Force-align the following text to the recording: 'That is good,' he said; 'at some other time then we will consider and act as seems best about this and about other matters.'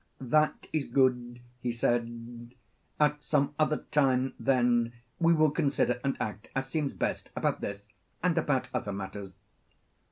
'That 0.19 0.65
is 0.73 0.85
good,' 0.85 1.41
he 1.59 1.71
said; 1.71 2.55
'at 2.99 3.21
some 3.21 3.53
other 3.59 3.85
time 3.91 4.33
then 4.39 4.93
we 5.19 5.31
will 5.31 5.51
consider 5.51 5.99
and 6.03 6.17
act 6.19 6.49
as 6.55 6.67
seems 6.67 6.91
best 6.91 7.29
about 7.35 7.61
this 7.61 7.87
and 8.23 8.35
about 8.35 8.67
other 8.73 8.91
matters.' 8.91 9.35